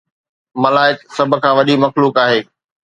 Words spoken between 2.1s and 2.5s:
آهن